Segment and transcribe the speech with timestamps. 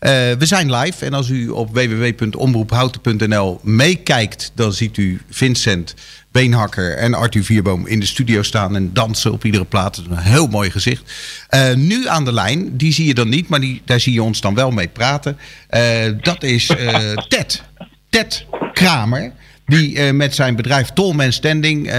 [0.00, 5.94] we zijn live en als u op www.omroephouten.nl meekijkt, dan ziet u Vincent
[6.32, 9.96] Beenhakker en Arthur Vierboom in de studio staan en dansen op iedere plaat.
[9.96, 11.12] Een heel mooi gezicht.
[11.50, 14.22] Uh, nu aan de lijn, die zie je dan niet, maar die, daar zie je
[14.22, 15.38] ons dan wel mee praten.
[15.70, 15.80] Uh,
[16.22, 16.66] dat is
[17.28, 17.62] Ted.
[18.08, 19.32] Ted Kramer.
[19.66, 21.90] Die met zijn bedrijf Tolman Standing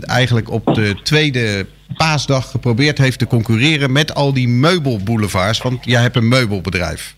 [0.00, 1.66] eigenlijk op de tweede
[1.96, 5.62] paasdag geprobeerd heeft te concurreren met al die meubelboulevards.
[5.62, 7.14] Want jij hebt een meubelbedrijf.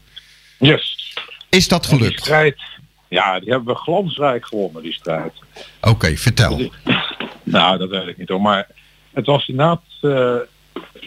[0.62, 1.14] Yes.
[1.48, 2.21] Is dat gelukt?
[2.21, 2.61] strijd,
[3.08, 5.32] ja, die hebben we glansrijk gewonnen, die strijd.
[5.80, 6.61] Oké, vertel.
[7.44, 8.40] Nou, dat weet ik niet hoor.
[8.40, 8.66] Maar
[9.12, 10.36] het was inderdaad uh,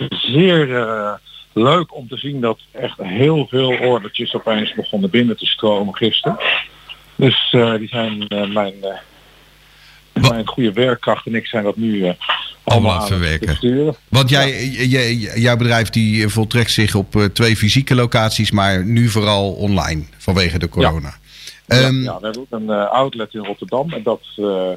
[0.09, 1.14] zeer uh,
[1.54, 6.38] leuk om te zien dat echt heel veel ordertjes opeens begonnen binnen te stromen gisteren.
[7.16, 8.73] Dus uh, die zijn mijn,
[10.14, 12.16] mijn goede werkkracht en ik zijn dat nu
[12.66, 13.96] allemaal verwerken.
[14.10, 19.52] Want jij, jij, jouw bedrijf die voltrekt zich op twee fysieke locaties, maar nu vooral
[19.52, 21.14] online vanwege de corona.
[21.68, 21.86] Ja.
[21.86, 23.94] Um, ja, we hebben ook een uh, outlet in Rotterdam.
[23.94, 24.70] En dat, uh,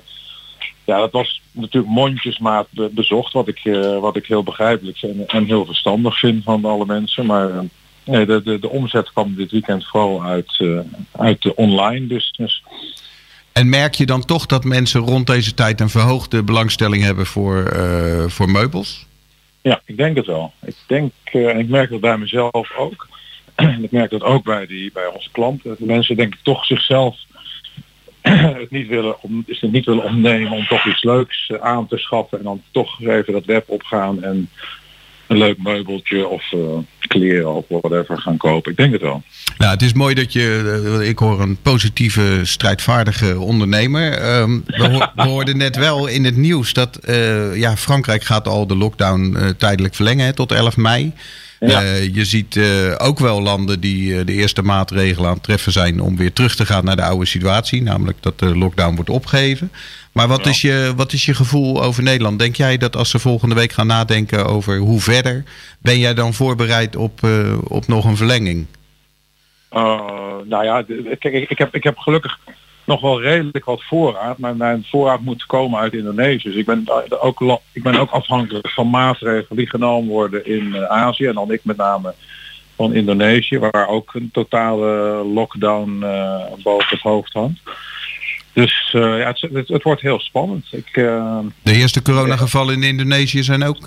[0.85, 3.33] ja, dat was natuurlijk mondjesmaat be bezocht.
[3.33, 7.27] Wat ik, uh, wat ik heel begrijpelijk en, en heel verstandig vind van alle mensen.
[7.27, 7.51] Maar
[8.05, 10.65] nee, de, de, de omzet kwam dit weekend vooral uit,
[11.13, 12.63] uit de online business.
[13.59, 17.77] En merk je dan toch dat mensen rond deze tijd een verhoogde belangstelling hebben voor,
[18.27, 19.07] voor meubels?
[19.63, 20.53] Ja, ik denk het wel.
[20.65, 23.09] Ik denk, en ik merk dat bij mezelf ook
[23.59, 25.77] en ik merk dat ook bij, die, bij onze klanten.
[25.79, 27.17] De mensen denk ik toch zichzelf
[28.61, 31.87] het niet willen, om, is het niet willen opnemen om toch iets leuks eh, aan
[31.87, 34.51] te schaffen en dan toch even dat web opgaan en
[35.27, 38.71] een leuk meubeltje of uh, kleren of whatever gaan kopen.
[38.71, 39.23] Ik denk het wel.
[39.59, 44.37] Nou, het is mooi dat je, uh, ik hoor een positieve, strijdvaardige ondernemer.
[44.39, 48.67] Um, we, we, hoorden net wel in het nieuws dat uh, ja, Frankrijk gaat al
[48.67, 51.13] de lockdown tijdelijk verlengen tot 11 mei.
[51.61, 51.83] Ja.
[51.83, 55.73] Uh, je ziet uh, ook wel landen die uh, de eerste maatregelen aan het treffen
[55.73, 59.11] zijn om weer terug te gaan naar de oude situatie, namelijk dat de lockdown wordt
[59.11, 59.73] opgeheven.
[60.13, 60.51] Maar wat, ja.
[60.51, 62.39] is je, wat is je gevoel over Nederland?
[62.39, 65.45] Denk jij dat als ze volgende week gaan nadenken over hoe verder,
[65.79, 67.29] ben jij dan voorbereid op,
[67.65, 68.67] op nog een verlenging?
[69.71, 70.83] Nou ja,
[71.19, 72.39] kijk, ik, ik, heb, ik heb gelukkig
[72.89, 74.39] nog wel redelijk wat voorraad.
[74.39, 76.49] Maar mijn voorraad moet komen uit Indonesië.
[76.49, 76.85] Dus ik ben
[77.21, 81.27] ook, ik ben ook afhankelijk van maatregelen die genomen worden in uh, Azië.
[81.27, 82.15] En dan ik met name
[82.77, 87.61] van Indonesië, waar ook een totale lockdown uh, boven het hoofd hangt.
[88.53, 90.67] Dus uh, ja, het, het, het, wordt heel spannend.
[90.71, 90.93] Ik,
[91.63, 93.87] De eerste coronagevallen in Indonesië zijn ook...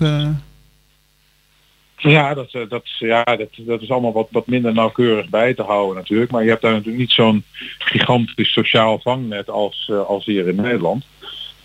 [2.01, 5.61] Ja, dat, eh, dat, ja dat, dat is allemaal wat, wat minder nauwkeurig bij te
[5.61, 6.31] houden natuurlijk.
[6.31, 7.43] Maar je hebt daar natuurlijk niet zo'n
[7.77, 11.05] gigantisch sociaal vangnet als, uh, als hier in Nederland.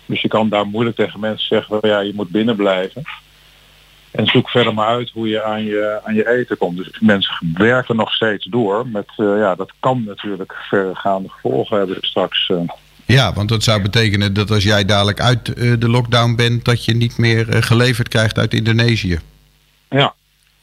[0.05, 3.01] Dus je kan daar moeilijk tegen mensen zeggen, ja, je moet binnen blijven.
[4.11, 6.77] En zoek verder maar uit hoe je aan je, aan je eten komt.
[6.77, 8.87] Dus mensen werken nog steeds door.
[8.87, 12.49] Met, uh, ja, dat kan natuurlijk verregaande gevolgen hebben straks.
[12.49, 12.59] Uh.
[13.05, 15.45] Ja, want dat zou betekenen dat als jij dadelijk uit
[15.81, 19.19] de lockdown bent, dat je niet meer geleverd krijgt uit Indonesië.
[19.89, 20.13] Ja,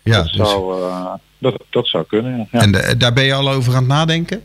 [0.05, 0.49] ja, dat, dus...
[0.49, 2.49] zou, uh, dat, dat zou kunnen.
[2.51, 2.61] Ja.
[2.61, 4.43] En de, daar ben je al over aan het nadenken?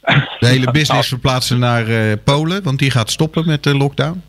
[0.40, 4.22] De hele business verplaatsen naar uh, Polen, want die gaat stoppen met de lockdown?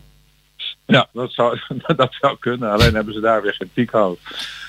[0.86, 1.58] Ja, dat zou,
[1.96, 2.70] dat zou kunnen.
[2.70, 4.18] Alleen hebben ze daar weer geen piekhout.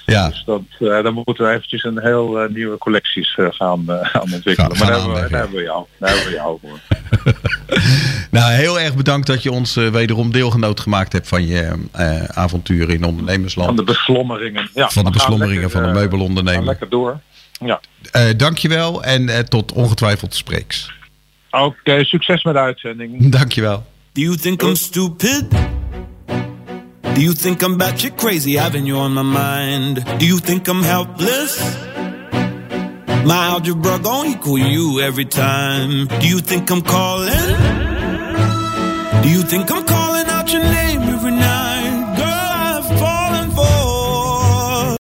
[0.06, 0.30] Ja.
[0.30, 4.34] Dus dat, uh, dan moeten we eventjes een heel uh, nieuwe collecties uh, gaan, gaan
[4.34, 4.76] ontwikkelen.
[4.76, 6.80] Gaan, maar daar, hebben we, daar, hebben we jou, daar hebben we jou voor.
[8.32, 11.72] nou, heel erg bedankt dat je ons wederom deelgenoot gemaakt hebt van je
[12.34, 13.68] avonturen in ondernemersland.
[13.68, 14.70] Van de beslommeringen.
[14.74, 16.66] Ja, van de beslommeringen lekker, van de meubelondernemer.
[16.66, 17.20] Lekker door.
[17.66, 17.80] Ja.
[18.38, 20.92] dankjewel en tot ongetwijfeld spreeks.
[21.52, 23.30] Oké, okay, succes met de uitzending.
[23.38, 23.86] Dankjewel.
[24.14, 25.50] Do you think I'm stupid?
[27.14, 30.20] Do you think I'm batshit crazy having you on my mind?
[30.20, 31.62] Do you think I'm helpless?
[33.26, 36.08] My algebra gon' equal you every time.
[36.08, 37.30] Do you think I'm calling?
[39.22, 40.01] Do you think I'm calling?